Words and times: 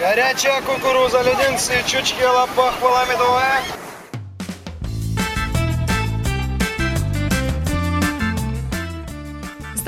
Горячая 0.00 0.62
кукуруза, 0.62 1.20
леденцы, 1.20 1.74
чучки, 1.86 2.24
лопах, 2.24 2.72
медовая. 3.04 3.60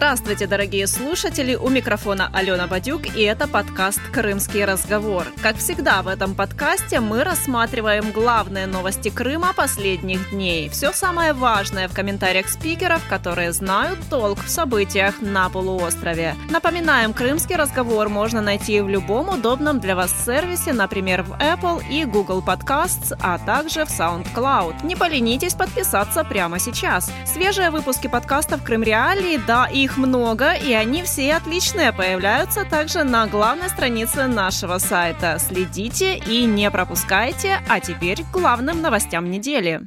Здравствуйте, 0.02 0.48
дорогие 0.48 0.88
слушатели! 0.88 1.54
У 1.54 1.68
микрофона 1.68 2.28
Алена 2.32 2.66
Бадюк, 2.66 3.14
и 3.14 3.22
это 3.22 3.46
подкаст 3.46 4.00
«Крымский 4.12 4.64
разговор». 4.64 5.28
Как 5.40 5.58
всегда 5.58 6.02
в 6.02 6.08
этом 6.08 6.34
подкасте 6.34 6.98
мы 6.98 7.22
рассматриваем 7.22 8.10
главные 8.10 8.66
новости 8.66 9.10
Крыма 9.10 9.52
последних 9.54 10.30
дней. 10.30 10.68
Все 10.70 10.92
самое 10.92 11.32
важное 11.34 11.86
в 11.86 11.94
комментариях 11.94 12.48
спикеров, 12.48 13.00
которые 13.08 13.52
знают 13.52 14.00
толк 14.10 14.42
в 14.42 14.48
событиях 14.48 15.20
на 15.20 15.48
полуострове. 15.48 16.34
Напоминаем, 16.50 17.12
«Крымский 17.12 17.54
разговор» 17.54 18.08
можно 18.08 18.40
найти 18.40 18.80
в 18.80 18.88
любом 18.88 19.28
удобном 19.28 19.78
для 19.78 19.94
вас 19.94 20.12
сервисе, 20.24 20.72
например, 20.72 21.22
в 21.22 21.34
Apple 21.34 21.80
и 21.88 22.04
Google 22.04 22.42
Podcasts, 22.44 23.16
а 23.20 23.38
также 23.38 23.84
в 23.84 23.88
SoundCloud. 23.88 24.84
Не 24.84 24.96
поленитесь 24.96 25.54
подписаться 25.54 26.24
прямо 26.24 26.58
сейчас. 26.58 27.08
Свежие 27.24 27.70
выпуски 27.70 28.08
подкастов 28.08 28.64
«Крым 28.64 28.82
Реалии», 28.82 29.40
да, 29.46 29.66
их 29.66 29.91
их 29.92 29.98
много, 29.98 30.52
и 30.54 30.72
они 30.72 31.02
все 31.02 31.34
отличные. 31.34 31.92
Появляются 31.92 32.64
также 32.64 33.04
на 33.04 33.26
главной 33.26 33.68
странице 33.68 34.26
нашего 34.26 34.78
сайта. 34.78 35.38
Следите 35.38 36.16
и 36.16 36.44
не 36.44 36.70
пропускайте. 36.70 37.58
А 37.68 37.80
теперь 37.80 38.22
к 38.22 38.30
главным 38.32 38.80
новостям 38.80 39.30
недели. 39.30 39.82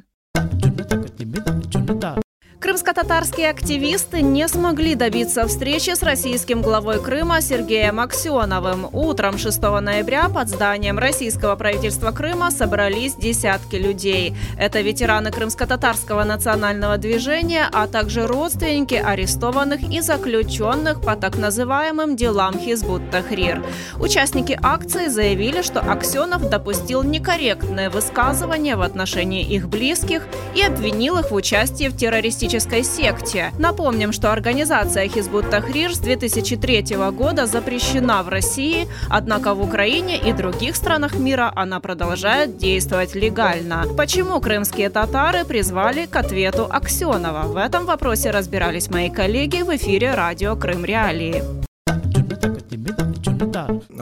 Крымско-татарские 2.58 3.50
активисты 3.50 4.22
не 4.22 4.48
смогли 4.48 4.94
добиться 4.94 5.46
встречи 5.46 5.90
с 5.94 6.02
российским 6.02 6.62
главой 6.62 7.02
Крыма 7.02 7.42
Сергеем 7.42 8.00
Аксеновым. 8.00 8.88
Утром 8.92 9.36
6 9.36 9.60
ноября 9.60 10.30
под 10.30 10.48
зданием 10.48 10.98
российского 10.98 11.54
правительства 11.56 12.12
Крыма 12.12 12.50
собрались 12.50 13.14
десятки 13.14 13.76
людей. 13.76 14.34
Это 14.58 14.80
ветераны 14.80 15.30
крымско-татарского 15.32 16.24
национального 16.24 16.96
движения, 16.96 17.68
а 17.70 17.86
также 17.86 18.26
родственники 18.26 18.94
арестованных 18.94 19.82
и 19.92 20.00
заключенных 20.00 21.02
по 21.02 21.14
так 21.14 21.36
называемым 21.36 22.16
делам 22.16 22.58
Хизбут 22.58 23.10
Тахрир. 23.10 23.62
Участники 24.00 24.58
акции 24.62 25.08
заявили, 25.08 25.60
что 25.60 25.80
Аксенов 25.80 26.48
допустил 26.48 27.02
некорректное 27.02 27.90
высказывание 27.90 28.76
в 28.76 28.80
отношении 28.80 29.44
их 29.44 29.68
близких 29.68 30.22
и 30.54 30.62
обвинил 30.62 31.18
их 31.18 31.30
в 31.30 31.34
участии 31.34 31.88
в 31.88 31.96
террористическом 31.96 32.46
террористической 32.56 32.84
секте. 32.84 33.52
Напомним, 33.58 34.12
что 34.12 34.32
организация 34.32 35.08
Хизбут 35.08 35.50
Тахрир 35.50 35.94
с 35.94 35.98
2003 35.98 36.96
года 37.12 37.46
запрещена 37.46 38.22
в 38.22 38.28
России, 38.28 38.88
однако 39.08 39.54
в 39.54 39.62
Украине 39.62 40.18
и 40.18 40.32
других 40.32 40.76
странах 40.76 41.18
мира 41.18 41.52
она 41.54 41.80
продолжает 41.80 42.56
действовать 42.56 43.14
легально. 43.14 43.84
Почему 43.96 44.40
крымские 44.40 44.90
татары 44.90 45.44
призвали 45.44 46.06
к 46.06 46.16
ответу 46.16 46.66
Аксенова? 46.70 47.42
В 47.46 47.56
этом 47.56 47.86
вопросе 47.86 48.30
разбирались 48.30 48.90
мои 48.90 49.10
коллеги 49.10 49.62
в 49.62 49.74
эфире 49.76 50.14
радио 50.14 50.56
Крым 50.56 50.84
Реалии. 50.84 51.65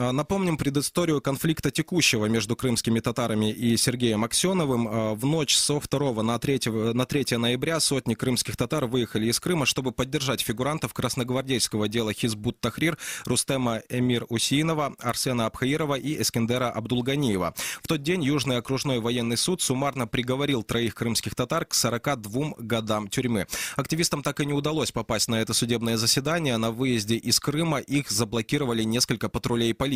А, 0.05 0.11
напомним 0.11 0.57
предысторию 0.57 1.19
конфликта 1.19 1.71
текущего 1.71 2.27
между 2.27 2.55
крымскими 2.55 2.99
татарами 2.99 3.51
и 3.51 3.75
Сергеем 3.75 4.23
Аксеновым. 4.23 4.87
А, 4.87 5.15
в 5.15 5.25
ночь 5.25 5.55
со 5.55 5.79
2 5.79 6.21
на 6.21 6.37
3, 6.37 6.93
на 6.93 7.05
3 7.05 7.37
ноября 7.37 7.79
сотни 7.79 8.13
крымских 8.13 8.55
татар 8.55 8.85
выехали 8.85 9.27
из 9.27 9.39
Крыма, 9.39 9.65
чтобы 9.65 9.91
поддержать 9.91 10.41
фигурантов 10.41 10.93
красногвардейского 10.93 11.87
дела 11.87 12.13
Хизбут 12.13 12.59
Тахрир 12.59 12.99
Рустема 13.25 13.81
Эмир 13.89 14.25
Усиинова, 14.29 14.93
Арсена 14.99 15.47
Абхаирова 15.47 15.95
и 15.95 16.21
Эскендера 16.21 16.69
Абдулганиева. 16.69 17.55
В 17.81 17.87
тот 17.87 18.03
день 18.03 18.23
Южный 18.23 18.57
окружной 18.57 18.99
военный 18.99 19.37
суд 19.37 19.61
суммарно 19.61 20.05
приговорил 20.05 20.61
троих 20.61 20.93
крымских 20.93 21.33
татар 21.33 21.65
к 21.65 21.73
42 21.73 22.55
годам 22.59 23.07
тюрьмы. 23.07 23.47
Активистам 23.75 24.21
так 24.21 24.39
и 24.39 24.45
не 24.45 24.53
удалось 24.53 24.91
попасть 24.91 25.29
на 25.29 25.41
это 25.41 25.53
судебное 25.53 25.97
заседание. 25.97 26.57
На 26.57 26.69
выезде 26.69 27.15
из 27.15 27.39
Крыма 27.39 27.79
их 27.79 28.11
заблокировали 28.11 28.83
несколько 28.83 29.29
патрулей 29.29 29.73
полиции. 29.73 29.94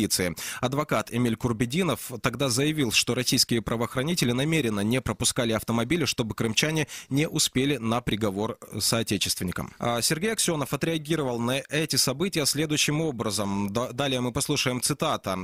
Адвокат 0.60 1.12
Эмиль 1.12 1.36
Курбединов 1.36 2.10
тогда 2.22 2.48
заявил, 2.48 2.92
что 2.92 3.14
российские 3.14 3.62
правоохранители 3.62 4.32
намеренно 4.32 4.80
не 4.80 5.00
пропускали 5.00 5.52
автомобили, 5.52 6.04
чтобы 6.04 6.34
крымчане 6.34 6.86
не 7.08 7.28
успели 7.28 7.76
на 7.76 8.00
приговор 8.00 8.58
соотечественникам. 8.78 9.72
А 9.78 10.00
Сергей 10.02 10.32
Аксенов 10.32 10.72
отреагировал 10.72 11.38
на 11.38 11.62
эти 11.68 11.96
события 11.96 12.46
следующим 12.46 13.00
образом. 13.00 13.72
Далее 13.72 14.20
мы 14.20 14.32
послушаем 14.32 14.80
цитата. 14.80 15.38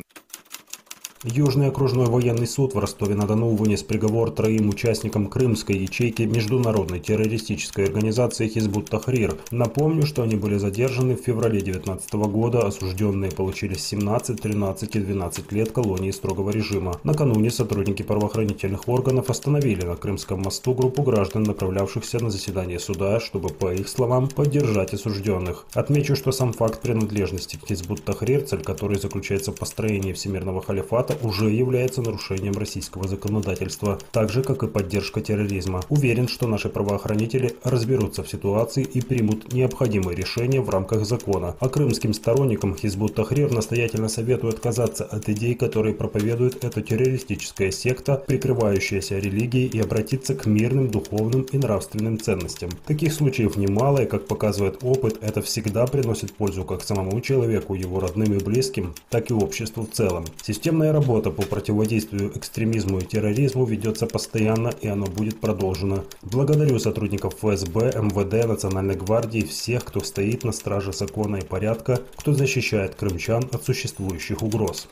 Южный 1.24 1.68
окружной 1.68 2.06
военный 2.06 2.46
суд 2.46 2.74
в 2.74 2.78
Ростове-на-Дону 2.78 3.56
вынес 3.56 3.82
приговор 3.82 4.30
троим 4.30 4.68
участникам 4.68 5.28
крымской 5.28 5.74
ячейки 5.78 6.22
международной 6.22 7.00
террористической 7.00 7.86
организации 7.86 8.48
Хизбут 8.48 8.90
Тахрир. 8.90 9.34
Напомню, 9.50 10.04
что 10.04 10.22
они 10.22 10.36
были 10.36 10.58
задержаны 10.58 11.16
в 11.16 11.22
феврале 11.22 11.60
2019 11.60 12.12
года, 12.12 12.66
осужденные 12.66 13.30
получили 13.30 13.74
17, 13.74 14.42
13 14.42 14.96
и 14.96 14.98
12 14.98 15.52
лет 15.52 15.72
колонии 15.72 16.10
строгого 16.10 16.50
режима. 16.50 17.00
Накануне 17.02 17.50
сотрудники 17.50 18.02
правоохранительных 18.02 18.86
органов 18.86 19.30
остановили 19.30 19.86
на 19.86 19.96
Крымском 19.96 20.42
мосту 20.42 20.74
группу 20.74 21.02
граждан, 21.02 21.44
направлявшихся 21.44 22.22
на 22.22 22.30
заседание 22.30 22.78
суда, 22.78 23.20
чтобы, 23.20 23.48
по 23.48 23.72
их 23.72 23.88
словам, 23.88 24.28
поддержать 24.28 24.92
осужденных. 24.92 25.64
Отмечу, 25.72 26.14
что 26.14 26.30
сам 26.30 26.52
факт 26.52 26.82
принадлежности 26.82 27.56
к 27.56 27.66
Хизбут 27.66 28.04
Тахрир, 28.04 28.42
цель 28.42 28.62
которой 28.62 28.98
заключается 28.98 29.50
в 29.50 29.54
построении 29.56 30.12
всемирного 30.12 30.60
халифата, 30.60 31.05
уже 31.22 31.50
является 31.50 32.02
нарушением 32.02 32.54
российского 32.54 33.08
законодательства, 33.08 33.98
так 34.12 34.30
же, 34.30 34.42
как 34.42 34.62
и 34.62 34.66
поддержка 34.66 35.20
терроризма. 35.20 35.82
Уверен, 35.88 36.28
что 36.28 36.46
наши 36.46 36.68
правоохранители 36.68 37.56
разберутся 37.64 38.22
в 38.22 38.28
ситуации 38.28 38.82
и 38.82 39.00
примут 39.00 39.52
необходимые 39.52 40.16
решения 40.16 40.60
в 40.60 40.70
рамках 40.70 41.04
закона. 41.06 41.56
А 41.60 41.68
крымским 41.68 42.14
сторонникам 42.14 42.76
Хизбут 42.76 43.14
Тахрир 43.14 43.52
настоятельно 43.52 44.08
советую 44.08 44.52
отказаться 44.52 45.04
от 45.04 45.28
идей, 45.28 45.54
которые 45.54 45.94
проповедует 45.94 46.64
эта 46.64 46.82
террористическая 46.82 47.70
секта, 47.70 48.22
прикрывающаяся 48.26 49.18
религией, 49.18 49.66
и 49.66 49.80
обратиться 49.80 50.34
к 50.34 50.46
мирным 50.46 50.90
духовным 50.90 51.42
и 51.42 51.58
нравственным 51.58 52.18
ценностям. 52.18 52.70
Таких 52.86 53.12
случаев 53.12 53.56
немало, 53.56 54.02
и, 54.02 54.06
как 54.06 54.26
показывает 54.26 54.78
опыт, 54.82 55.18
это 55.20 55.42
всегда 55.42 55.86
приносит 55.86 56.32
пользу 56.32 56.64
как 56.64 56.82
самому 56.82 57.20
человеку, 57.20 57.74
его 57.74 58.00
родным 58.00 58.34
и 58.34 58.42
близким, 58.42 58.94
так 59.10 59.30
и 59.30 59.34
обществу 59.34 59.84
в 59.84 59.90
целом. 59.90 60.24
Системная 60.42 60.92
работа 60.96 61.30
по 61.30 61.42
противодействию 61.42 62.32
экстремизму 62.38 63.00
и 63.00 63.04
терроризму 63.04 63.66
ведется 63.66 64.06
постоянно 64.06 64.68
и 64.80 64.88
она 64.88 65.04
будет 65.04 65.40
продолжена. 65.40 66.04
Благодарю 66.22 66.78
сотрудников 66.78 67.34
ФСБ, 67.34 67.92
МВД, 68.00 68.48
Национальной 68.48 68.96
гвардии, 68.96 69.42
всех, 69.42 69.84
кто 69.84 70.00
стоит 70.00 70.42
на 70.44 70.52
страже 70.52 70.94
закона 70.94 71.36
и 71.36 71.44
порядка, 71.44 72.00
кто 72.16 72.32
защищает 72.32 72.94
крымчан 72.94 73.46
от 73.52 73.62
существующих 73.64 74.42
угроз. 74.42 74.88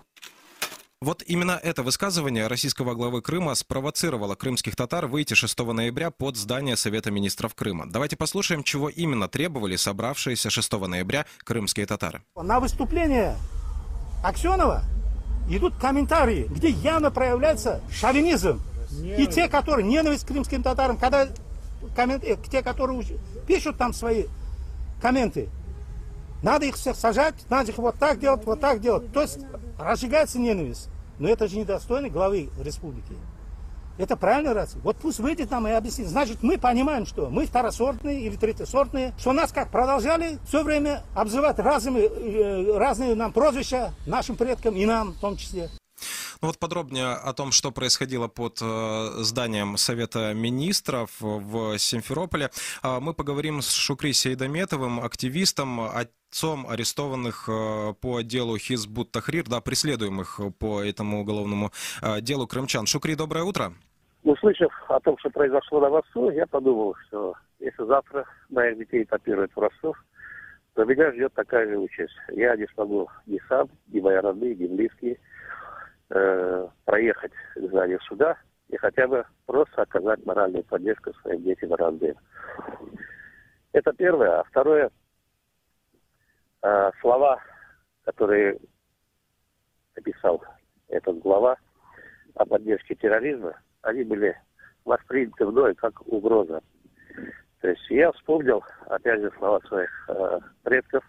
Вот 1.01 1.23
именно 1.27 1.59
это 1.63 1.83
высказывание 1.83 2.49
российского 2.49 2.95
главы 2.95 3.23
Крыма 3.23 3.55
спровоцировало 3.55 4.35
крымских 4.35 4.77
татар 4.77 5.07
выйти 5.07 5.33
6 5.33 5.59
ноября 5.59 6.11
под 6.11 6.37
здание 6.37 6.77
Совета 6.77 7.11
министров 7.11 7.55
Крыма. 7.55 7.87
Давайте 7.91 8.17
послушаем, 8.17 8.63
чего 8.63 8.91
именно 8.91 9.27
требовали 9.29 9.77
собравшиеся 9.77 10.51
6 10.51 10.73
ноября 10.73 11.25
крымские 11.45 11.87
татары. 11.87 12.23
На 12.37 12.61
выступление 12.61 13.37
Аксенова 14.23 14.83
идут 15.49 15.77
комментарии, 15.77 16.47
где 16.51 16.69
явно 16.69 17.11
проявляется 17.11 17.81
шовинизм. 17.91 18.61
И 19.03 19.27
те, 19.27 19.49
которые 19.49 19.87
ненависть 19.87 20.25
к 20.25 20.29
крымским 20.29 20.63
татарам, 20.63 20.97
когда 20.97 21.29
коммент, 21.97 22.25
э, 22.25 22.37
те, 22.51 22.63
которые 22.63 23.05
пишут 23.47 23.77
там 23.77 23.93
свои 23.93 24.25
комменты, 25.01 25.49
надо 26.43 26.67
их 26.67 26.77
всех 26.77 26.97
сажать, 26.97 27.35
надо 27.49 27.73
их 27.73 27.79
вот 27.79 27.99
так 27.99 28.21
делать, 28.21 28.45
вот 28.45 28.61
так 28.61 28.81
делать. 28.81 29.13
То 29.13 29.23
есть 29.23 29.41
разжигается 29.79 30.39
ненависть. 30.39 30.89
Но 31.19 31.29
это 31.29 31.49
же 31.49 31.57
недостойно 31.59 32.09
главы 32.09 32.51
республики. 32.63 33.15
Это 33.97 34.17
правильно 34.17 34.55
раз? 34.55 34.75
Вот 34.83 34.97
пусть 34.97 35.21
выйдет 35.21 35.51
нам 35.51 35.69
и 35.69 35.71
объяснит. 35.71 36.09
Значит, 36.09 36.43
мы 36.43 36.59
понимаем, 36.59 37.07
что 37.07 37.31
мы 37.31 37.47
второсортные 37.47 38.23
или 38.23 38.37
третьесортные, 38.37 39.15
что 39.19 39.33
нас 39.33 39.53
как 39.53 39.71
продолжали 39.71 40.39
все 40.47 40.65
время 40.65 41.05
обзывать 41.15 41.59
разными, 41.59 42.01
э, 42.01 42.77
разные 42.77 43.15
нам 43.15 43.33
прозвища 43.33 43.95
нашим 44.07 44.37
предкам 44.37 44.75
и 44.75 44.85
нам 44.85 45.13
в 45.13 45.21
том 45.21 45.37
числе. 45.37 45.71
Ну 46.43 46.49
вот 46.49 46.59
подробнее 46.59 47.13
о 47.13 47.33
том, 47.33 47.53
что 47.53 47.71
происходило 47.71 48.27
под 48.27 48.59
э, 48.61 49.11
зданием 49.21 49.77
Совета 49.77 50.35
Министров 50.35 51.11
в 51.21 51.79
Симферополе, 51.79 52.51
э, 52.83 52.99
мы 53.01 53.15
поговорим 53.15 53.63
с 53.63 53.71
Шукри 53.71 54.13
Сейдометовым, 54.13 55.01
активистом, 55.01 55.81
отцом 56.35 56.67
арестованных 56.69 57.49
э, 57.49 57.95
по 58.01 58.23
делу 58.23 58.59
Хизбут 58.59 59.13
Тахрир, 59.13 59.45
да, 59.49 59.61
преследуемых 59.61 60.41
по 60.59 60.83
этому 60.83 61.21
уголовному 61.21 61.71
делу 62.23 62.49
крымчан. 62.49 62.87
Шукри, 62.87 63.15
доброе 63.15 63.45
утро. 63.45 63.73
Услышав 64.25 64.73
о 64.89 64.99
том, 64.99 65.17
что 65.19 65.31
произошло 65.31 65.81
на 65.81 65.91
Росту, 65.91 66.31
я 66.31 66.47
подумал, 66.47 66.97
что 67.07 67.35
если 67.61 67.87
завтра 67.87 68.25
моих 68.51 68.79
детей 68.79 69.05
этапируют 69.05 69.53
в 69.55 69.61
Ростов, 69.61 69.97
то 70.75 70.85
меня 70.85 71.13
ждет 71.13 71.33
такая 71.35 71.69
же 71.69 71.79
участь. 71.79 72.15
Я 72.33 72.57
не 72.57 72.67
смогу 72.75 73.09
ни 73.27 73.39
сам, 73.49 73.69
ни 73.93 74.01
мои 74.01 74.17
родные, 74.17 74.57
ни 74.57 74.67
близкие 74.67 75.19
э, 76.11 76.69
проехать 76.85 77.33
к 77.55 77.61
зданию 77.61 78.01
суда 78.09 78.37
и 78.71 78.77
хотя 78.77 79.07
бы 79.07 79.25
просто 79.47 79.83
оказать 79.83 80.27
моральную 80.27 80.65
поддержку 80.65 81.13
своим 81.23 81.45
детям 81.45 81.73
и 81.73 81.77
родным. 81.77 82.17
Это 83.73 83.93
первое. 83.93 84.41
А 84.41 84.45
второе, 84.45 84.91
э, 86.65 86.91
слова, 87.01 87.41
которые 88.05 88.59
написал 89.97 90.43
этот 90.89 91.19
глава 91.19 91.57
о 92.35 92.47
поддержке 92.47 92.95
терроризма, 92.95 93.61
они 93.83 94.03
были 94.03 94.37
восприняты 94.85 95.47
мной 95.47 95.75
как 95.75 96.01
угроза. 96.07 96.63
То 97.61 97.69
есть 97.69 97.89
я 97.91 98.13
вспомнил, 98.13 98.63
опять 98.87 99.21
же, 99.21 99.33
слова 99.39 99.61
своих 99.61 99.91
э, 100.09 100.41
предков, 100.63 101.05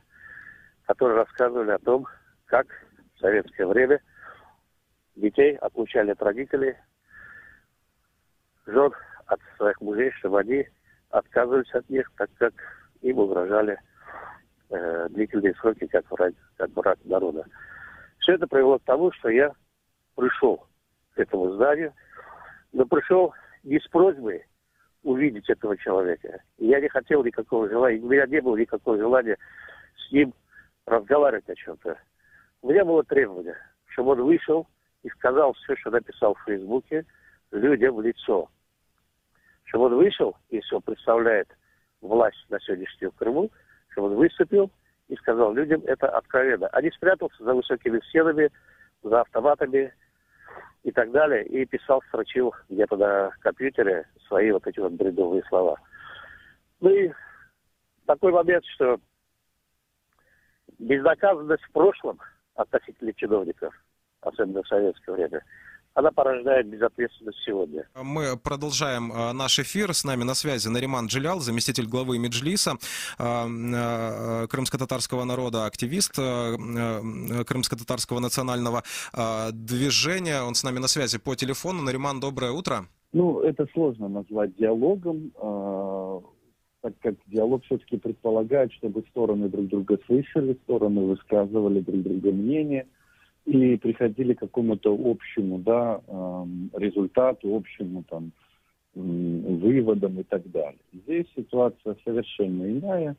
которые 0.85 1.17
рассказывали 1.17 1.71
о 1.71 1.79
том, 1.79 2.05
как 2.45 2.67
в 3.15 3.19
советское 3.19 3.65
время 3.65 3.99
детей 5.15 5.55
отлучали 5.55 6.11
от 6.11 6.21
родителей, 6.21 6.75
жен 8.65 8.91
от 9.25 9.39
своих 9.57 9.79
мужей, 9.81 10.11
чтобы 10.11 10.39
они 10.41 10.67
отказывались 11.09 11.73
от 11.73 11.89
них, 11.89 12.09
так 12.17 12.29
как 12.37 12.53
им 13.01 13.19
угрожали 13.19 13.79
э, 14.69 15.07
длительные 15.09 15.53
сроки 15.55 15.87
как 15.87 16.09
враг, 16.11 16.33
как 16.57 16.69
враг 16.71 16.97
народа. 17.03 17.45
Все 18.19 18.33
это 18.33 18.47
привело 18.47 18.79
к 18.79 18.83
тому, 18.83 19.11
что 19.11 19.29
я 19.29 19.53
пришел 20.15 20.65
к 21.13 21.19
этому 21.19 21.53
зданию, 21.53 21.93
но 22.73 22.85
пришел 22.85 23.33
не 23.63 23.79
с 23.79 23.87
просьбой 23.87 24.45
увидеть 25.03 25.49
этого 25.49 25.77
человека. 25.77 26.41
Я 26.57 26.81
не 26.81 26.89
хотел 26.89 27.23
никакого 27.23 27.69
желания, 27.69 28.01
у 28.01 28.09
меня 28.09 28.25
не 28.25 28.41
было 28.41 28.57
никакого 28.57 28.97
желания 28.97 29.37
с 29.97 30.11
ним 30.11 30.33
разговаривать 30.85 31.49
о 31.49 31.55
чем-то. 31.55 31.97
У 32.61 32.69
меня 32.69 32.83
было 32.83 33.03
требование, 33.03 33.55
чтобы 33.85 34.11
он 34.11 34.23
вышел 34.23 34.67
и 35.03 35.09
сказал 35.09 35.53
все, 35.53 35.75
что 35.75 35.91
написал 35.91 36.33
в 36.33 36.43
Фейсбуке, 36.45 37.05
людям 37.51 37.95
в 37.95 38.01
лицо. 38.01 38.49
Чтобы 39.65 39.85
он 39.85 39.95
вышел, 39.95 40.35
если 40.49 40.75
он 40.75 40.81
представляет 40.81 41.47
власть 42.01 42.43
на 42.49 42.59
сегодняшнем 42.59 43.11
Крыму, 43.11 43.51
чтобы 43.95 44.09
он 44.09 44.15
выступил 44.15 44.69
и 45.07 45.15
сказал 45.15 45.53
людям 45.53 45.81
это 45.85 46.09
откровенно. 46.09 46.69
Не 46.81 46.91
спрятался 46.91 47.41
за 47.43 47.53
высокими 47.53 47.99
стенами, 48.09 48.51
за 49.03 49.21
автоматами 49.21 49.93
и 50.83 50.91
так 50.91 51.11
далее, 51.11 51.45
и 51.45 51.65
писал, 51.65 52.03
строчил 52.09 52.53
где-то 52.69 52.97
на 52.97 53.31
компьютере 53.39 54.05
свои 54.27 54.51
вот 54.51 54.67
эти 54.67 54.79
вот 54.79 54.91
бредовые 54.91 55.43
слова. 55.43 55.79
Ну 56.81 56.89
и 56.89 57.11
такой 58.05 58.33
момент, 58.33 58.65
что 58.65 58.99
безнаказанность 60.77 61.63
в 61.63 61.71
прошлом 61.71 62.19
относительно 62.55 63.13
чиновников, 63.13 63.73
особенно 64.21 64.61
в 64.61 64.67
советское 64.67 65.13
время, 65.13 65.41
она 65.95 66.11
порождает 66.11 66.67
безответственность 66.67 67.39
сегодня. 67.45 67.87
Мы 67.95 68.37
продолжаем 68.37 69.11
э, 69.11 69.31
наш 69.31 69.59
эфир. 69.59 69.93
С 69.93 70.03
нами 70.03 70.23
на 70.23 70.35
связи 70.35 70.67
Нариман 70.67 71.07
Джилял, 71.07 71.39
заместитель 71.39 71.87
главы 71.87 72.19
Меджлиса 72.19 72.73
э, 73.17 73.23
э, 73.23 74.47
крымско-татарского 74.47 75.23
народа, 75.23 75.65
активист 75.65 76.17
крымско-татарского 76.17 78.19
национального 78.19 78.83
движения. 79.53 80.41
Он 80.41 80.53
с 80.53 80.63
нами 80.63 80.79
на 80.79 80.87
связи 80.87 81.17
по 81.17 81.35
телефону. 81.35 81.81
Нариман, 81.81 82.19
доброе 82.19 82.51
утро. 82.51 82.87
Ну, 83.13 83.39
это 83.39 83.65
сложно 83.73 84.09
назвать 84.09 84.55
диалогом, 84.57 85.31
так 86.81 86.93
как 87.01 87.15
диалог 87.27 87.63
все-таки 87.63 87.97
предполагает, 87.97 88.73
чтобы 88.73 89.05
стороны 89.09 89.47
друг 89.47 89.67
друга 89.67 89.97
слышали, 90.05 90.59
стороны 90.63 91.05
высказывали 91.05 91.79
друг 91.79 92.01
друга 92.01 92.33
мнение– 92.33 92.85
и 93.45 93.77
приходили 93.77 94.33
к 94.33 94.39
какому-то 94.39 94.93
общему 94.93 95.59
да, 95.59 96.01
результату, 96.73 97.55
общему 97.55 98.03
там, 98.09 98.31
выводам 98.95 100.19
и 100.19 100.23
так 100.23 100.49
далее. 100.49 100.79
Здесь 100.93 101.27
ситуация 101.35 101.95
совершенно 102.03 102.71
иная. 102.71 103.15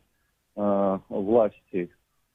А, 0.57 1.01
власти 1.11 1.91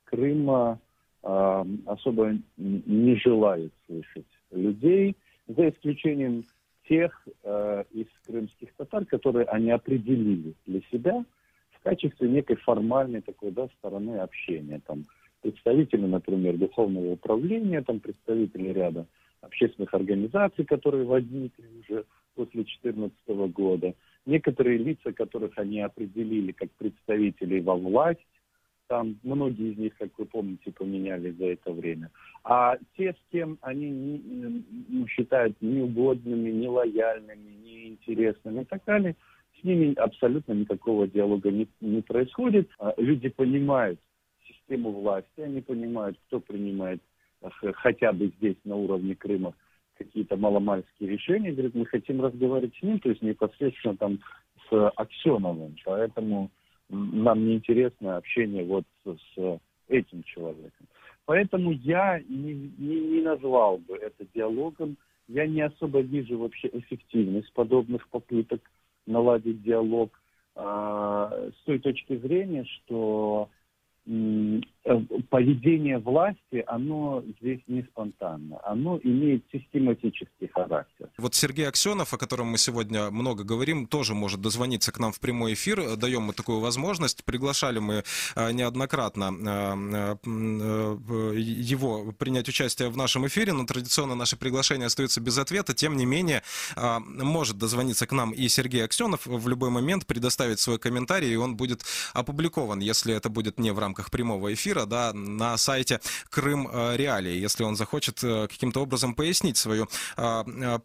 Крыма 0.05 0.79
а, 1.23 1.65
особо 1.85 2.37
не 2.57 3.15
желают 3.15 3.73
слышать 3.87 4.27
людей, 4.51 5.15
за 5.47 5.69
исключением 5.69 6.43
тех 6.87 7.27
э, 7.43 7.83
из 7.91 8.07
крымских 8.25 8.73
татар, 8.75 9.05
которые 9.05 9.45
они 9.45 9.71
определили 9.71 10.53
для 10.65 10.81
себя 10.91 11.23
в 11.71 11.83
качестве 11.83 12.29
некой 12.29 12.57
формальной 12.57 13.21
такой 13.21 13.51
да, 13.51 13.67
стороны 13.77 14.17
общения. 14.17 14.81
Там, 14.85 15.05
представители, 15.41 16.05
например, 16.05 16.57
духовного 16.57 17.13
управления, 17.13 17.81
там 17.81 17.99
представители 17.99 18.69
ряда 18.69 19.07
общественных 19.41 19.93
организаций, 19.93 20.65
которые 20.65 21.05
возникли 21.05 21.65
уже 21.79 22.05
после 22.35 22.63
2014 22.63 23.53
года, 23.53 23.93
некоторые 24.25 24.77
лица, 24.77 25.11
которых 25.11 25.57
они 25.57 25.81
определили 25.81 26.51
как 26.51 26.69
представителей 26.71 27.61
во 27.61 27.75
власть, 27.75 28.25
там 28.87 29.15
многие 29.23 29.71
из 29.71 29.77
них, 29.77 29.97
как 29.97 30.09
вы 30.17 30.25
помните, 30.25 30.71
поменяли 30.71 31.31
за 31.31 31.45
это 31.45 31.71
время. 31.71 32.11
А 32.43 32.77
те, 32.97 33.13
с 33.13 33.31
кем 33.31 33.57
они 33.61 33.89
не, 33.89 34.63
ну, 34.89 35.07
считают 35.07 35.55
неугодными, 35.61 36.51
нелояльными, 36.51 37.51
неинтересными 37.63 38.61
и 38.61 38.65
так 38.65 38.83
далее, 38.85 39.15
с 39.59 39.63
ними 39.63 39.93
абсолютно 39.93 40.51
никакого 40.53 41.07
диалога 41.07 41.51
не, 41.51 41.67
не 41.79 42.01
происходит. 42.01 42.69
А 42.79 42.93
люди 42.97 43.29
понимают, 43.29 43.97
систему 44.71 44.91
власти, 44.91 45.41
они 45.41 45.61
понимают, 45.61 46.17
кто 46.27 46.39
принимает 46.39 47.01
хотя 47.75 48.13
бы 48.13 48.31
здесь 48.37 48.57
на 48.63 48.75
уровне 48.75 49.15
Крыма 49.15 49.53
какие-то 49.97 50.37
маломальские 50.37 51.09
решения, 51.09 51.51
говорят, 51.51 51.75
мы 51.75 51.85
хотим 51.85 52.21
разговаривать 52.21 52.75
с 52.75 52.83
ним, 52.83 52.99
то 52.99 53.09
есть 53.09 53.21
непосредственно 53.21 53.97
там 53.97 54.19
с 54.69 54.89
Аксеновым, 54.95 55.75
поэтому 55.85 56.49
нам 56.89 57.45
не 57.45 57.55
интересно 57.55 58.17
общение 58.17 58.63
вот 58.63 58.83
с 59.05 59.59
этим 59.87 60.23
человеком. 60.23 60.87
Поэтому 61.25 61.71
я 61.71 62.19
не, 62.27 62.71
не, 62.77 62.99
не 62.99 63.21
назвал 63.21 63.77
бы 63.77 63.95
это 63.95 64.25
диалогом, 64.33 64.97
я 65.27 65.47
не 65.47 65.61
особо 65.61 66.01
вижу 66.01 66.37
вообще 66.37 66.69
эффективность 66.73 67.51
подобных 67.53 68.07
попыток 68.09 68.61
наладить 69.05 69.63
диалог. 69.63 70.19
А, 70.55 71.31
с 71.31 71.65
той 71.65 71.79
точки 71.79 72.17
зрения, 72.17 72.65
что 72.65 73.49
Э, 74.07 74.61
поведение 75.29 75.99
власти, 75.99 76.63
оно 76.65 77.23
здесь 77.39 77.59
не 77.67 77.83
спонтанно, 77.83 78.59
оно 78.63 78.99
имеет 79.03 79.43
систематический 79.51 80.47
характер. 80.47 81.09
Вот 81.17 81.35
Сергей 81.35 81.67
Аксенов, 81.67 82.13
о 82.13 82.17
котором 82.17 82.47
мы 82.47 82.57
сегодня 82.57 83.11
много 83.11 83.43
говорим, 83.43 83.85
тоже 83.85 84.15
может 84.15 84.41
дозвониться 84.41 84.91
к 84.91 84.99
нам 84.99 85.11
в 85.11 85.19
прямой 85.19 85.53
эфир, 85.53 85.95
даем 85.97 86.23
мы 86.23 86.33
такую 86.33 86.59
возможность, 86.59 87.23
приглашали 87.23 87.79
мы 87.79 88.03
э, 88.35 88.51
неоднократно 88.51 89.31
э, 89.31 90.15
его 91.37 92.11
принять 92.13 92.49
участие 92.49 92.89
в 92.89 92.97
нашем 92.97 93.27
эфире, 93.27 93.53
но 93.53 93.65
традиционно 93.65 94.15
наши 94.15 94.35
приглашения 94.35 94.87
остаются 94.87 95.21
без 95.21 95.37
ответа, 95.37 95.73
тем 95.75 95.95
не 95.95 96.05
менее 96.05 96.41
может 96.75 97.57
дозвониться 97.57 98.07
к 98.07 98.11
нам 98.11 98.31
и 98.31 98.47
Сергей 98.47 98.83
Аксенов 98.83 99.25
в 99.25 99.47
любой 99.47 99.69
момент, 99.69 100.07
предоставить 100.07 100.59
свой 100.59 100.79
комментарий, 100.79 101.31
и 101.33 101.35
он 101.35 101.55
будет 101.55 101.83
опубликован, 102.13 102.79
если 102.79 103.13
это 103.13 103.29
будет 103.29 103.59
не 103.59 103.71
в 103.71 103.79
рамках 103.79 104.09
прямого 104.09 104.53
эфира, 104.53 104.70
да, 104.73 105.13
на 105.13 105.57
сайте 105.57 105.99
Крым 106.29 106.67
э, 106.71 106.97
Реалии, 106.97 107.33
если 107.33 107.63
он 107.63 107.75
захочет 107.75 108.23
э, 108.23 108.47
каким-то 108.47 108.81
образом 108.81 109.15
пояснить 109.15 109.57
свою 109.57 109.87
э, 110.17 110.79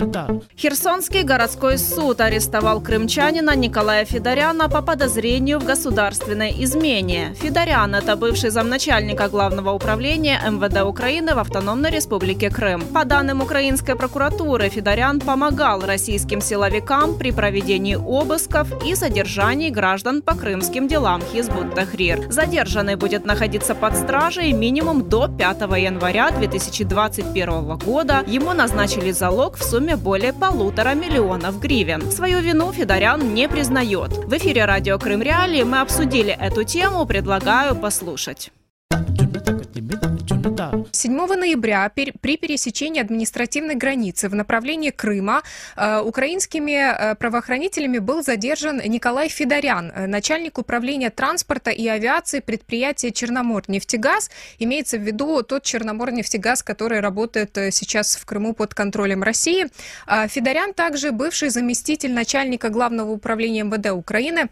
позицию. 0.00 0.42
Херсонский 0.56 1.22
городской 1.22 1.78
суд 1.78 2.20
арестовал 2.20 2.80
крымчанина 2.80 3.56
Николая 3.56 4.04
Федоряна 4.04 4.68
по 4.68 4.82
подозрению 4.82 5.58
в 5.58 5.64
государственной 5.64 6.54
измене. 6.64 7.34
Федорян– 7.40 7.94
это 7.94 8.16
бывший 8.16 8.50
замначальника 8.50 9.28
главного 9.28 9.70
управления 9.72 10.40
МВД 10.46 10.82
Украины 10.82 11.34
в 11.34 11.38
Автономной 11.38 11.90
Республике 11.90 12.50
Крым. 12.50 12.82
По 12.82 13.04
данным 13.04 13.42
украинской 13.42 13.96
прокуратуры, 13.96 14.68
Федорян 14.68 15.20
помогал 15.20 15.80
российским 15.80 16.40
силовикам 16.40 17.18
при 17.18 17.32
проведении 17.32 17.94
обысков 17.96 18.68
и 18.84 18.94
задержании 18.94 19.70
граждан 19.70 20.22
по 20.22 20.34
крымским 20.34 20.88
делам 20.88 21.22
Хизбут 21.32 21.74
Тахрир. 21.74 22.30
Задержанный 22.30 22.96
будет 22.96 23.24
находиться 23.24 23.74
под 23.74 23.96
стражей 23.96 24.52
минимум 24.52 25.08
до 25.08 25.28
5 25.28 25.60
января 25.78 26.30
2021 26.30 27.78
года. 27.78 28.24
Ему 28.26 28.52
назначили 28.52 29.10
залог 29.10 29.56
в 29.56 29.62
сумме 29.62 29.89
более 29.96 30.32
полутора 30.32 30.94
миллионов 30.94 31.60
гривен. 31.60 32.10
Свою 32.10 32.40
вину 32.40 32.72
Федорян 32.72 33.34
не 33.34 33.48
признает. 33.48 34.12
В 34.12 34.36
эфире 34.36 34.64
радио 34.64 34.98
Крым 34.98 35.22
Реалии 35.22 35.62
мы 35.62 35.80
обсудили 35.80 36.32
эту 36.32 36.64
тему, 36.64 37.06
предлагаю 37.06 37.74
послушать. 37.74 38.50
Да. 40.48 40.72
7 40.92 41.12
ноября 41.12 41.90
при 41.90 42.36
пересечении 42.36 43.00
административной 43.00 43.74
границы 43.74 44.28
в 44.28 44.34
направлении 44.34 44.90
Крыма 44.90 45.42
э, 45.76 46.00
украинскими 46.00 46.72
э, 46.72 47.14
правоохранителями 47.14 47.98
был 47.98 48.22
задержан 48.22 48.80
Николай 48.86 49.28
Федорян, 49.28 49.92
э, 49.94 50.06
начальник 50.06 50.58
управления 50.58 51.10
транспорта 51.10 51.70
и 51.70 51.86
авиации 51.86 52.40
предприятия 52.40 53.10
Черноморнефтегаз. 53.10 54.30
Имеется 54.58 54.96
в 54.98 55.02
виду 55.02 55.42
тот 55.42 55.62
Черноморнефтегаз, 55.64 56.62
который 56.62 57.00
работает 57.00 57.56
сейчас 57.70 58.16
в 58.16 58.24
Крыму 58.24 58.54
под 58.54 58.74
контролем 58.74 59.22
России. 59.22 59.66
Федорян 60.28 60.72
также 60.72 61.12
бывший 61.12 61.50
заместитель 61.50 62.12
начальника 62.12 62.68
главного 62.68 63.10
управления 63.10 63.64
МВД 63.64 63.90
Украины 63.90 64.48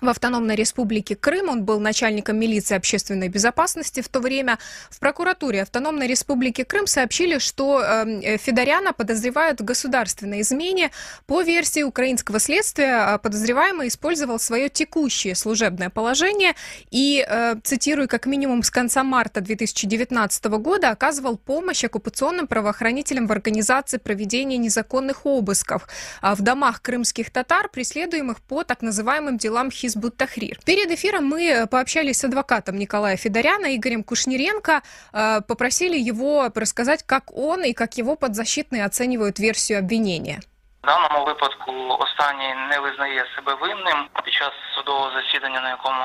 в 0.00 0.08
автономной 0.08 0.54
республике 0.54 1.16
Крым. 1.16 1.48
Он 1.48 1.64
был 1.64 1.80
начальником 1.80 2.38
милиции 2.38 2.76
общественной 2.76 3.28
безопасности 3.28 4.00
в 4.00 4.08
то 4.08 4.20
время. 4.20 4.58
В 4.90 4.98
прокуратуре 4.98 5.62
автономной 5.62 6.06
республики 6.06 6.64
Крым 6.64 6.86
сообщили, 6.86 7.38
что 7.38 7.80
эм, 7.80 8.20
э, 8.20 8.36
Федоряна 8.38 8.92
подозревают 8.92 9.60
в 9.60 9.64
государственной 9.64 10.40
измене. 10.40 10.90
По 11.26 11.42
версии 11.42 11.82
украинского 11.82 12.38
следствия, 12.38 13.14
э, 13.14 13.18
подозреваемый 13.18 13.88
использовал 13.88 14.38
свое 14.38 14.68
текущее 14.68 15.34
служебное 15.34 15.90
положение 15.90 16.54
и, 16.90 17.24
э, 17.26 17.56
цитирую, 17.62 18.08
как 18.08 18.26
минимум 18.26 18.62
с 18.62 18.70
конца 18.70 19.04
марта 19.04 19.40
2019 19.40 20.58
года 20.58 20.90
оказывал 20.90 21.36
помощь 21.36 21.84
оккупационным 21.84 22.46
правоохранителям 22.46 23.26
в 23.26 23.32
организации 23.32 23.98
проведения 23.98 24.56
незаконных 24.56 25.26
обысков 25.26 25.88
в 26.22 26.42
домах 26.42 26.82
крымских 26.82 27.30
татар, 27.30 27.68
преследуемых 27.68 28.40
по 28.40 28.64
так 28.64 28.82
называемым 28.82 29.38
делам 29.38 29.70
Хизбалла 29.70 29.89
Хизбут 29.89 30.17
Тахрир. 30.17 30.59
Перед 30.65 30.91
эфиром 30.91 31.25
мы 31.25 31.43
э, 31.45 31.67
пообщались 31.67 32.19
с 32.19 32.23
адвокатом 32.23 32.77
Николая 32.77 33.17
Федоряна, 33.17 33.75
Игорем 33.75 34.03
Кушниренко, 34.03 34.81
э, 35.13 35.41
попросили 35.41 35.97
его 35.97 36.51
рассказать, 36.55 37.03
как 37.03 37.35
он 37.37 37.63
и 37.63 37.73
как 37.73 37.97
его 37.97 38.15
подзащитные 38.15 38.85
оценивают 38.85 39.39
версию 39.39 39.79
обвинения. 39.79 40.39
В 40.83 40.87
даному 40.87 41.25
випадку 41.25 41.71
останній 41.99 42.55
не 42.69 42.79
визнає 42.79 43.25
себе 43.35 43.55
винним 43.55 44.07
під 44.23 44.33
час 44.33 44.51
судового 44.75 45.11
засідання, 45.11 45.61
на 45.61 45.69
якому 45.69 46.03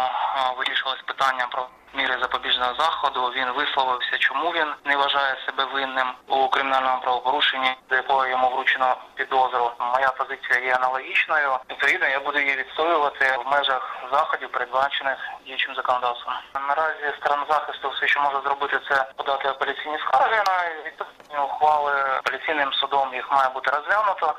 вирішилось 0.58 1.02
питання 1.06 1.46
про 1.52 1.68
міри 1.95 2.17
запобіжного 2.21 2.73
заходу. 2.79 3.31
Він 3.35 3.51
висловився, 3.51 4.17
чому 4.17 4.49
він 4.51 4.67
не 4.85 4.95
вважає 4.97 5.35
себе 5.45 5.65
винним 5.65 6.07
у 6.27 6.47
кримінальному 6.49 7.01
правопорушенні, 7.01 7.75
до 7.89 7.95
якого 7.95 8.27
йому 8.27 8.49
вручено 8.49 8.97
підозру. 9.15 9.71
Моя 9.93 10.11
позиція 10.11 10.59
є 10.65 10.75
аналогічною. 10.75 11.49
Відповідно, 11.69 12.07
я 12.07 12.19
буду 12.19 12.39
її 12.39 12.55
відстоювати 12.55 13.37
в 13.45 13.51
межах 13.51 13.95
заходів, 14.11 14.51
передбачених 14.51 15.17
діючим 15.45 15.75
законодавством. 15.75 16.35
Наразі 16.67 17.13
сторона 17.19 17.45
захисту 17.49 17.89
все, 17.89 18.07
що 18.07 18.21
може 18.21 18.41
зробити, 18.45 18.79
це 18.89 19.05
подати 19.15 19.47
апеляційні 19.49 19.97
скарги 19.97 20.43
на 20.47 20.83
відповідні 20.85 21.37
ухвали. 21.45 21.91
Апеляційним 22.17 22.73
судом 22.73 23.13
їх 23.13 23.31
має 23.31 23.49
бути 23.49 23.71
розглянуто 23.71 24.33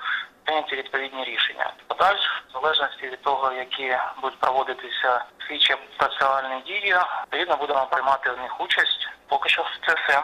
прийняті 0.46 0.75
відповідні 0.75 1.24
рішення. 1.24 1.74
Подальше, 1.88 2.29
в 2.50 2.51
залежності 2.53 3.08
від 3.08 3.22
того, 3.22 3.51
які 3.51 3.98
будуть 4.22 4.39
проводитися 4.39 5.25
слідчі 5.48 5.75
процесуальні 5.98 6.62
дії, 6.62 6.96
відповідно 7.24 7.55
будемо 7.58 7.86
приймати 7.86 8.31
в 8.31 8.38
них 8.38 8.62
участь. 8.62 9.10
Поки 9.27 9.50
що 9.50 9.65
це 9.88 9.93
все. 9.93 10.24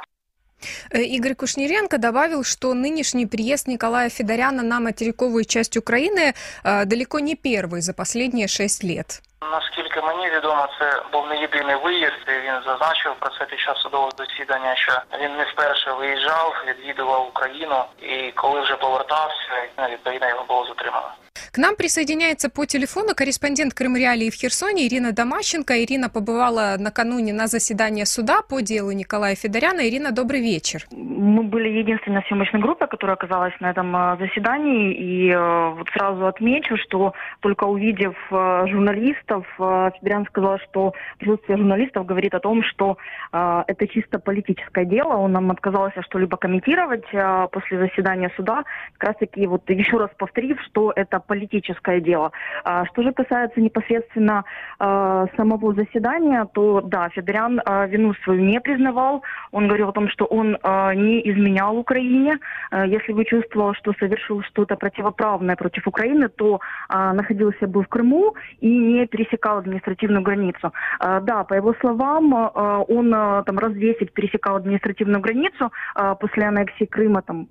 Игорь 0.92 1.36
Кушниренко 1.36 1.98
добавил, 1.98 2.44
что 2.44 2.74
нынешний 2.74 3.28
приезд 3.28 3.68
Николая 3.68 4.10
Федоряна 4.10 4.64
на 4.64 4.80
материковую 4.80 5.46
часть 5.46 5.78
Украины 5.78 6.34
э, 6.64 6.86
далеко 6.86 7.20
не 7.20 7.36
первый 7.36 7.82
за 7.82 7.94
последние 7.94 8.48
шесть 8.48 8.84
лет. 8.84 9.22
Наскільки 9.42 10.02
мені 10.02 10.30
відомо, 10.30 10.68
це 10.80 11.02
був 11.12 11.28
не 11.28 11.42
єдиний 11.42 11.76
виїзд. 11.76 12.28
Він 12.28 12.54
зазначив 12.66 13.16
про 13.20 13.30
це 13.30 13.46
під 13.46 13.60
час 13.60 13.78
судового 13.78 14.12
засідання, 14.18 14.76
що 14.76 15.02
він 15.22 15.36
не 15.38 15.44
вперше 15.44 15.92
виїжджав, 15.92 16.54
відвідував 16.68 17.28
Україну, 17.28 17.84
і 18.02 18.32
коли 18.32 18.62
вже 18.62 18.76
повертався, 18.76 19.68
відповідно 19.90 20.30
його 20.30 20.46
було 20.48 20.66
затримано. 20.66 21.12
К 21.55 21.59
нам 21.59 21.77
присоединяется 21.77 22.49
по 22.49 22.65
телефону 22.65 23.15
корреспондент 23.15 23.75
Крымреалии 23.75 24.31
в 24.31 24.35
Херсоне 24.35 24.87
Ирина 24.87 25.13
Домащенко. 25.13 25.85
Ирина 25.85 26.09
побывала 26.09 26.77
накануне 26.79 27.35
на 27.35 27.47
заседании 27.47 28.05
суда 28.05 28.41
по 28.41 28.63
делу 28.63 28.91
Николая 28.93 29.35
Федоряна. 29.35 29.87
Ирина, 29.87 30.13
добрый 30.13 30.41
вечер. 30.41 30.87
Мы 30.91 31.43
были 31.43 31.69
единственной 31.69 32.23
съемочной 32.23 32.59
группой, 32.59 32.89
которая 32.89 33.17
оказалась 33.17 33.53
на 33.61 33.69
этом 33.69 33.95
э, 33.95 34.17
заседании. 34.19 34.95
И 34.95 35.31
э, 35.31 35.75
вот 35.77 35.91
сразу 35.91 36.27
отмечу, 36.27 36.79
что 36.79 37.13
только 37.41 37.65
увидев 37.65 38.17
э, 38.31 38.67
журналистов, 38.69 39.45
Федорян 39.59 40.25
сказал, 40.31 40.59
что 40.71 40.95
присутствие 41.19 41.59
журналистов 41.59 42.07
говорит 42.07 42.33
о 42.33 42.41
том, 42.41 42.63
что 42.63 42.97
это 43.33 43.89
чисто 43.89 44.19
политическое 44.19 44.87
дело. 44.87 45.15
Он 45.17 45.33
нам 45.33 45.51
отказался 45.51 46.03
что-либо 46.03 46.37
комментировать 46.37 47.05
после 47.51 47.79
заседания 47.79 48.31
суда. 48.37 48.65
Как 48.97 49.11
раз 49.11 49.17
таки 49.19 49.47
вот 49.47 49.69
еще 49.69 49.99
раз 49.99 50.11
повторив, 50.17 50.59
что 50.63 50.93
это 50.95 51.21
политическое 51.21 51.42
дело. 52.01 52.33
А, 52.65 52.85
что 52.87 53.03
же 53.03 53.13
касается 53.13 53.61
непосредственно 53.61 54.45
а, 54.79 55.27
самого 55.37 55.75
заседания, 55.75 56.47
то 56.53 56.81
да, 56.81 57.09
Федорян 57.11 57.61
а, 57.65 57.87
вину 57.87 58.15
свою 58.25 58.43
не 58.45 58.61
признавал. 58.61 59.23
Он 59.51 59.67
говорил 59.67 59.89
о 59.89 59.93
том, 59.93 60.09
что 60.09 60.25
он 60.25 60.53
не 60.53 61.21
изменял 61.31 61.77
Украине. 61.77 62.39
Если 62.73 63.13
бы 63.13 63.25
чувствовал, 63.25 63.75
что 63.75 63.93
совершил 63.99 64.43
что-то 64.43 64.77
противоправное 64.77 65.57
против 65.57 65.87
Украины, 65.87 66.29
то 66.29 66.61
находился 66.89 67.67
бы 67.67 67.83
в 67.83 67.89
Крыму 67.89 68.35
и 68.61 68.69
не 68.69 69.07
пересекал 69.07 69.59
административную 69.59 70.23
границу. 70.23 70.73
Да, 71.01 71.45
по 71.45 71.55
его 71.55 71.75
словам, 71.81 72.33
он 72.89 73.11
там 73.11 73.59
раз 73.59 73.73
10 73.75 74.13
пересекал 74.13 74.57
административную 74.57 75.21
границу 75.21 75.73
после 76.21 76.45
аннексии 76.45 76.85
Крыма 76.85 77.23
там, 77.23 77.47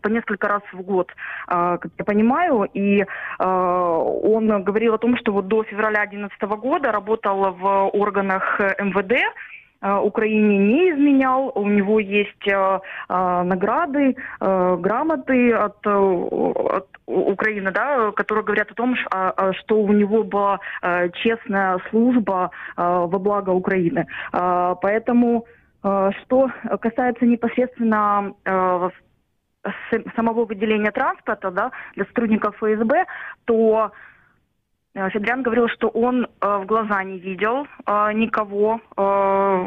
по 0.00 0.08
несколько 0.08 0.48
раз 0.48 0.62
в 0.72 0.82
год, 0.82 1.10
как 1.46 1.90
я 1.98 2.04
понимаю, 2.04 2.68
и 2.74 3.04
он 3.38 4.62
говорил 4.62 4.94
о 4.94 4.98
том, 4.98 5.16
что 5.16 5.32
вот 5.32 5.48
до 5.48 5.62
февраля 5.64 6.06
2011 6.06 6.42
года 6.60 6.92
работал 6.92 7.52
в 7.52 7.90
органах 7.92 8.60
МВД, 8.78 9.12
э, 9.80 9.96
Украине 9.98 10.58
не 10.58 10.90
изменял. 10.90 11.52
У 11.54 11.66
него 11.68 12.00
есть 12.00 12.46
э, 12.48 12.78
награды, 13.08 14.16
грамоты 14.40 15.52
от, 15.52 15.86
от 15.86 16.88
Украины, 17.06 17.70
да, 17.70 18.12
которые 18.12 18.44
говорят 18.44 18.70
о 18.70 18.74
том, 18.74 18.96
что 18.96 19.80
у 19.80 19.92
него 19.92 20.24
была 20.24 20.60
честная 21.22 21.78
служба 21.90 22.50
во 22.76 23.18
благо 23.18 23.50
Украины. 23.50 24.06
Поэтому, 24.30 25.46
что 25.80 26.50
касается 26.80 27.24
непосредственно 27.24 28.34
самого 30.16 30.44
выделения 30.44 30.90
транспорта 30.90 31.50
да, 31.50 31.70
для 31.94 32.04
сотрудников 32.04 32.56
ФСБ, 32.56 33.06
то 33.44 33.90
э, 34.94 35.10
Федорян 35.10 35.42
говорил, 35.42 35.68
что 35.68 35.88
он 35.88 36.24
э, 36.24 36.58
в 36.58 36.66
глаза 36.66 37.02
не 37.04 37.18
видел 37.18 37.66
э, 37.86 38.12
никого, 38.12 38.80
э, 38.96 39.00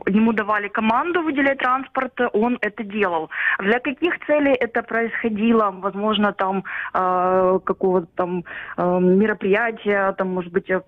ему 0.07 0.33
давали 0.33 0.67
команду 0.69 1.21
выделять 1.21 1.59
транспорт, 1.59 2.13
он 2.33 2.57
это 2.61 2.83
делал. 2.83 3.29
Для 3.59 3.79
каких 3.79 4.13
целей 4.25 4.53
это 4.53 4.83
происходило? 4.83 5.71
Возможно, 5.71 6.33
там 6.33 6.63
э, 6.93 7.59
какого-то 7.63 8.07
там 8.15 8.43
э, 8.77 8.99
мероприятия, 8.99 10.13
там, 10.13 10.29
может 10.29 10.51
быть, 10.51 10.69
э, 10.69 10.81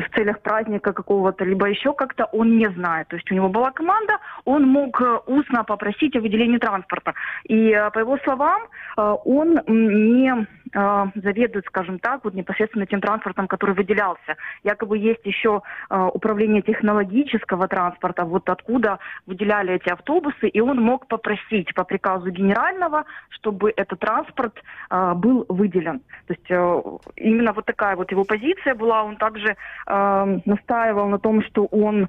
в 0.00 0.10
целях 0.14 0.40
праздника 0.40 0.92
какого-то, 0.92 1.44
либо 1.44 1.66
еще 1.68 1.92
как-то, 1.92 2.26
он 2.32 2.58
не 2.58 2.70
знает. 2.70 3.08
То 3.08 3.16
есть 3.16 3.30
у 3.30 3.34
него 3.34 3.48
была 3.48 3.70
команда, 3.70 4.18
он 4.44 4.68
мог 4.68 5.00
э, 5.00 5.18
устно 5.26 5.64
попросить 5.64 6.16
о 6.16 6.20
выделении 6.20 6.58
транспорта. 6.58 7.14
И 7.44 7.70
э, 7.70 7.90
по 7.90 7.98
его 7.98 8.18
словам, 8.24 8.62
э, 8.96 9.16
он 9.24 9.60
не 9.66 10.46
заведует, 10.72 11.66
скажем 11.66 11.98
так, 11.98 12.24
вот 12.24 12.34
непосредственно 12.34 12.86
тем 12.86 13.00
транспортом, 13.00 13.48
который 13.48 13.74
выделялся. 13.74 14.36
Якобы 14.62 14.98
есть 14.98 15.24
еще 15.24 15.62
управление 15.88 16.62
технологического 16.62 17.68
транспорта, 17.68 18.24
вот 18.24 18.48
откуда 18.48 18.98
выделяли 19.26 19.74
эти 19.74 19.88
автобусы, 19.88 20.48
и 20.48 20.60
он 20.60 20.80
мог 20.80 21.06
попросить 21.06 21.74
по 21.74 21.84
приказу 21.84 22.30
генерального, 22.30 23.04
чтобы 23.30 23.72
этот 23.76 23.98
транспорт 24.00 24.62
был 24.90 25.46
выделен. 25.48 26.00
То 26.26 26.34
есть 26.34 26.50
именно 27.16 27.52
вот 27.52 27.66
такая 27.66 27.96
вот 27.96 28.10
его 28.10 28.24
позиция 28.24 28.74
была. 28.74 29.04
Он 29.04 29.16
также 29.16 29.56
э, 29.86 30.38
настаивал 30.44 31.08
на 31.08 31.18
том, 31.18 31.42
что 31.42 31.66
он 31.66 32.04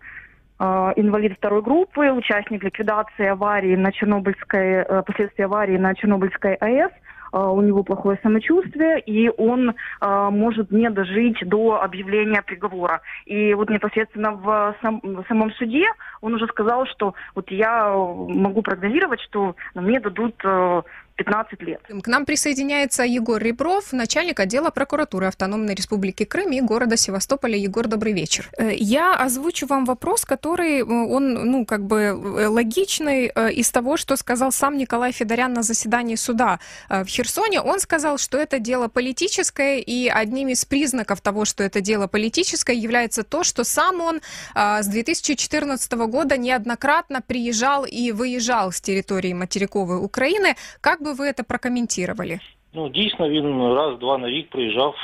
э, 0.59 0.93
инвалид 0.95 1.37
второй 1.37 1.61
группы, 1.61 2.11
участник 2.11 2.63
ликвидации 2.63 3.27
аварии 3.27 3.75
на 3.75 3.91
Чернобыльской, 3.91 4.83
э, 4.83 5.03
последствий 5.03 5.45
аварии 5.45 5.77
на 5.77 5.93
Чернобыльской 5.95 6.55
АЭС. 6.55 6.91
Э, 7.33 7.39
у 7.39 7.61
него 7.61 7.83
плохое 7.83 8.19
самочувствие, 8.21 8.99
и 8.99 9.29
он 9.29 9.69
э, 9.69 10.29
может 10.31 10.71
не 10.71 10.89
дожить 10.89 11.37
до 11.47 11.81
объявления 11.81 12.41
приговора. 12.41 13.01
И 13.25 13.53
вот 13.53 13.69
непосредственно 13.69 14.31
в, 14.31 14.75
сам, 14.81 14.99
в 15.03 15.23
самом 15.27 15.51
суде 15.53 15.85
он 16.21 16.33
уже 16.33 16.47
сказал, 16.47 16.85
что 16.87 17.13
вот 17.35 17.49
я 17.51 17.93
могу 17.93 18.61
прогнозировать, 18.61 19.21
что 19.21 19.55
мне 19.75 19.99
дадут 19.99 20.35
э, 20.43 20.81
15 21.23 21.61
лет. 21.61 21.81
К 22.03 22.07
нам 22.07 22.25
присоединяется 22.25 23.03
Егор 23.03 23.41
Ребров, 23.41 23.93
начальник 23.93 24.39
отдела 24.39 24.71
прокуратуры 24.71 25.27
Автономной 25.27 25.75
Республики 25.75 26.25
Крым 26.25 26.51
и 26.51 26.61
города 26.61 26.97
Севастополя. 26.97 27.57
Егор, 27.57 27.87
добрый 27.87 28.13
вечер. 28.13 28.49
Э, 28.57 28.73
я 28.73 29.13
озвучу 29.13 29.67
вам 29.67 29.85
вопрос, 29.85 30.25
который, 30.25 30.79
э, 30.79 30.83
он, 30.83 31.33
ну, 31.33 31.65
как 31.65 31.85
бы 31.85 31.97
э, 31.99 32.47
логичный 32.47 33.31
из 33.53 33.69
того, 33.71 33.97
что 33.97 34.15
сказал 34.15 34.51
сам 34.51 34.77
Николай 34.77 35.11
Федорян 35.11 35.53
на 35.53 35.63
заседании 35.63 36.15
суда 36.15 36.59
в 36.89 37.05
Херсоне. 37.05 37.61
Он 37.61 37.79
сказал, 37.79 38.17
что 38.17 38.37
это 38.37 38.59
дело 38.59 38.87
политическое, 38.87 39.79
и 39.79 40.07
одним 40.07 40.49
из 40.49 40.65
признаков 40.65 41.21
того, 41.21 41.45
что 41.45 41.63
это 41.63 41.81
дело 41.81 42.07
политическое, 42.07 42.75
является 42.75 43.23
то, 43.23 43.43
что 43.43 43.63
сам 43.63 44.01
он 44.01 44.21
с 44.55 44.87
2014 44.87 45.91
года 45.93 46.37
неоднократно 46.37 47.21
приезжал 47.21 47.85
и 47.85 48.11
выезжал 48.11 48.71
с 48.71 48.81
территории 48.81 49.33
материковой 49.33 50.03
Украины. 50.03 50.55
Как 50.81 51.01
бы 51.01 51.10
вы 51.13 51.27
это 51.27 51.43
прокомментировали? 51.43 52.39
Ну, 52.73 52.89
дійсно, 52.89 53.29
він 53.29 53.73
раз-два 53.73 54.17
на 54.17 54.29
рік 54.29 54.49
приїжджав 54.49 54.95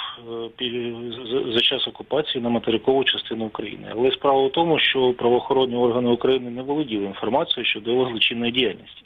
за 1.53 1.61
час 1.61 1.87
окупації 1.87 2.43
на 2.43 2.49
материкову 2.49 3.03
частину 3.03 3.45
України. 3.45 3.87
Але 3.91 4.11
справа 4.11 4.47
в 4.47 4.51
тому, 4.51 4.79
що 4.79 5.13
правоохоронні 5.13 5.75
органи 5.75 6.09
України 6.09 6.49
не 6.49 6.61
володіли 6.61 7.05
інформацією 7.05 7.65
щодо 7.65 7.91
його 7.91 8.09
злочинної 8.09 8.51
діяльності. 8.51 9.03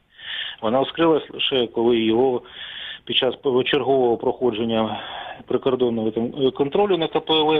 Вона 0.61 0.81
вскрилась 0.81 1.29
лише 1.33 1.67
коли 1.67 1.99
його 1.99 2.41
під 3.05 3.15
час 3.15 3.35
чергового 3.65 4.17
проходження 4.17 5.03
прикордонного 5.47 6.11
контролю 6.51 6.97
на 6.97 7.07
КПЛ 7.07 7.57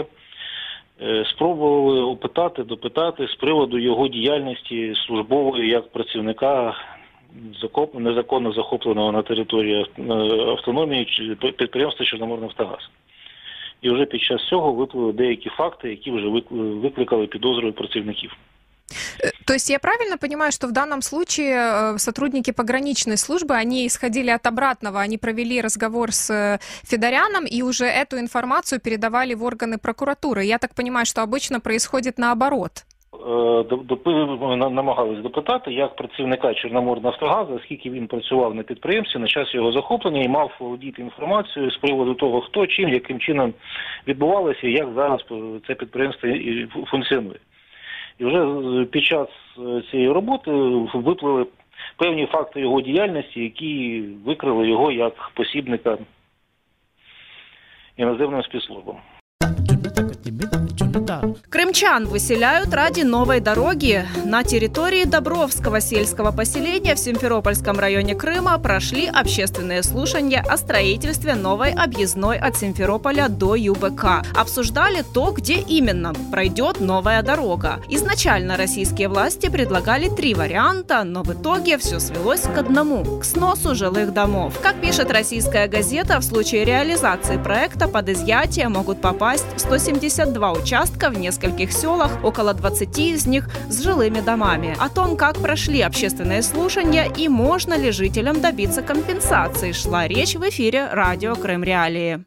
спробували 1.24 2.00
опитати, 2.00 2.62
допитати 2.62 3.28
з 3.28 3.34
приводу 3.34 3.78
його 3.78 4.08
діяльності 4.08 4.94
службової 5.06 5.68
як 5.68 5.92
працівника 5.92 6.74
незаконно 7.93 8.51
захопленого 8.51 9.11
на 9.11 9.21
території 9.21 9.85
автономії 10.47 11.35
підприємства 11.57 12.05
Чорноморнафтогаз. 12.05 12.89
І 13.81 13.89
вже 13.89 14.05
під 14.05 14.21
час 14.21 14.47
цього 14.49 14.71
виплили 14.71 15.13
деякі 15.13 15.49
факти, 15.49 15.89
які 15.89 16.11
вже 16.11 16.27
викликали 16.51 17.27
підозру 17.27 17.73
працівників. 17.73 18.37
То 19.45 19.53
есть 19.53 19.69
я 19.69 19.79
правильно 19.79 20.17
понимаю, 20.17 20.51
что 20.51 20.67
в 20.67 20.71
данном 20.71 21.01
случае 21.01 21.55
э, 21.55 21.97
сотрудники 21.97 22.51
пограничной 22.51 23.17
службы, 23.17 23.55
они 23.55 23.85
исходили 23.85 24.29
от 24.29 24.45
обратного, 24.47 24.99
они 24.99 25.17
провели 25.17 25.61
разговор 25.61 26.11
с 26.11 26.29
э, 26.29 26.59
Федоряном 26.83 27.45
и 27.45 27.61
уже 27.61 27.85
эту 27.85 28.17
информацию 28.17 28.79
передавали 28.79 29.33
в 29.33 29.43
органы 29.43 29.77
прокуратуры. 29.77 30.45
Я 30.45 30.57
так 30.57 30.73
понимаю, 30.73 31.05
что 31.05 31.21
обычно 31.21 31.59
происходит 31.59 32.17
наоборот. 32.17 32.85
Е, 33.26 34.56
намагались 34.56 35.18
допитати 35.18 35.72
як 35.72 35.96
працівника 35.96 36.54
Чорноморнафтогазу, 36.54 37.54
оскільки 37.54 37.90
він 37.90 38.06
працював 38.06 38.54
на 38.54 38.62
підприємстві 38.62 39.20
на 39.20 39.26
час 39.26 39.54
його 39.54 39.72
захоплення 39.72 40.22
і 40.22 40.28
мав 40.28 40.56
володіти 40.60 41.02
інформацією 41.02 41.70
з 41.70 41.76
приводу 41.76 42.14
того, 42.14 42.40
хто 42.40 42.66
чим, 42.66 42.88
яким 42.88 43.20
чином 43.20 43.54
відбувалося 44.08 44.66
і 44.66 44.72
як 44.72 44.88
зараз 44.94 45.24
це 45.66 45.74
підприємство 45.74 46.28
функціонує. 46.86 47.38
І 48.18 48.24
вже 48.24 48.84
під 48.84 49.04
час 49.04 49.28
е, 49.58 49.82
цієї 49.90 50.08
роботи 50.08 50.50
виплили 50.94 51.46
певні 51.96 52.26
факти 52.26 52.60
його 52.60 52.80
діяльності, 52.80 53.42
які 53.42 54.04
викрили 54.24 54.68
його 54.68 54.92
як 54.92 55.30
посібника 55.34 55.98
іноземним 57.96 58.42
спецслужбам. 58.42 58.96
Крымчан 61.48 62.06
выселяют 62.06 62.72
ради 62.72 63.02
новой 63.02 63.40
дороги. 63.40 64.06
На 64.24 64.42
территории 64.44 65.04
Добровского 65.04 65.80
сельского 65.80 66.32
поселения 66.32 66.94
в 66.94 66.98
Симферопольском 66.98 67.78
районе 67.78 68.14
Крыма 68.14 68.58
прошли 68.58 69.06
общественные 69.06 69.82
слушания 69.82 70.44
о 70.48 70.56
строительстве 70.56 71.34
новой 71.34 71.72
объездной 71.72 72.38
от 72.38 72.56
Симферополя 72.56 73.28
до 73.28 73.54
ЮБК. 73.54 74.24
Обсуждали 74.34 75.04
то, 75.14 75.32
где 75.32 75.54
именно 75.54 76.12
пройдет 76.30 76.80
новая 76.80 77.22
дорога. 77.22 77.80
Изначально 77.88 78.56
российские 78.56 79.08
власти 79.08 79.48
предлагали 79.48 80.08
три 80.08 80.34
варианта, 80.34 81.04
но 81.04 81.22
в 81.22 81.32
итоге 81.32 81.78
все 81.78 82.00
свелось 82.00 82.42
к 82.42 82.56
одному– 82.56 83.04
к 83.20 83.24
сносу 83.24 83.74
жилых 83.74 84.12
домов. 84.12 84.54
Как 84.62 84.80
пишет 84.80 85.10
российская 85.10 85.68
газета, 85.68 86.18
в 86.18 86.24
случае 86.24 86.64
реализации 86.64 87.36
проекта 87.36 87.88
под 87.88 88.08
изъятие 88.08 88.68
могут 88.68 89.00
попасть 89.00 89.46
172 89.78 90.52
участка 90.52 91.08
в 91.08 91.18
нескольких 91.18 91.72
селах, 91.72 92.22
около 92.22 92.52
20 92.52 92.98
из 92.98 93.26
них 93.26 93.48
с 93.70 93.82
жилыми 93.82 94.20
домами. 94.20 94.76
О 94.78 94.88
том, 94.90 95.16
как 95.16 95.38
прошли 95.38 95.80
общественные 95.80 96.42
слушания 96.42 97.10
и 97.16 97.28
можно 97.28 97.74
ли 97.74 97.90
жителям 97.90 98.42
добиться 98.42 98.82
компенсации, 98.82 99.72
шла 99.72 100.06
речь 100.06 100.34
в 100.34 100.46
эфире 100.48 100.88
радио 100.92 101.34
Крым 101.36 101.64
Реалии. 101.64 102.24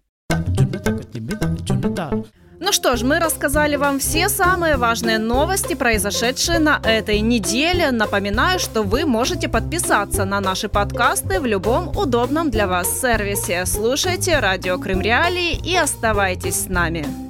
Ну 2.60 2.71
что 2.71 2.95
ж, 2.95 3.03
мы 3.03 3.19
рассказали 3.19 3.75
вам 3.75 3.99
все 3.99 4.27
самые 4.27 4.77
важные 4.77 5.19
новости, 5.19 5.75
произошедшие 5.75 6.58
на 6.58 6.81
этой 6.84 7.19
неделе. 7.19 7.91
Напоминаю, 7.91 8.58
что 8.58 8.81
вы 8.81 9.05
можете 9.05 9.47
подписаться 9.47 10.25
на 10.25 10.39
наши 10.39 10.67
подкасты 10.67 11.39
в 11.39 11.45
любом 11.45 11.95
удобном 11.95 12.49
для 12.49 12.65
вас 12.65 13.01
сервисе. 13.01 13.67
Слушайте 13.67 14.39
радио 14.39 14.79
Крым 14.79 15.01
Реалии 15.01 15.60
и 15.63 15.75
оставайтесь 15.75 16.63
с 16.63 16.67
нами. 16.69 17.24